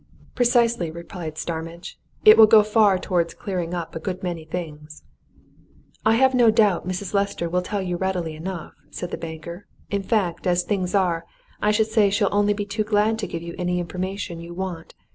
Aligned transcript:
"Precisely," 0.33 0.89
replied 0.89 1.37
Starmidge. 1.37 1.99
"It 2.25 2.35
will 2.35 2.47
go 2.47 2.63
far 2.63 2.97
towards 2.97 3.35
clearing 3.35 3.75
up 3.75 3.95
a 3.95 3.99
good 3.99 4.23
many 4.23 4.45
things." 4.45 5.03
"I 6.03 6.15
have 6.15 6.33
no 6.33 6.49
doubt 6.49 6.87
Mrs. 6.87 7.13
Lester 7.13 7.47
will 7.47 7.61
tell 7.61 7.83
you 7.83 7.97
readily 7.97 8.33
enough," 8.35 8.73
said 8.89 9.11
the 9.11 9.15
banker. 9.19 9.67
"In 9.91 10.01
fact, 10.01 10.47
as 10.47 10.63
things 10.63 10.95
are, 10.95 11.25
I 11.61 11.69
should 11.69 11.85
say 11.85 12.09
she'll 12.09 12.29
only 12.31 12.53
be 12.53 12.65
too 12.65 12.83
glad 12.83 13.19
to 13.19 13.27
give 13.27 13.43
you 13.43 13.53
any 13.59 13.79
information 13.79 14.39
you 14.39 14.55
want. 14.55 14.95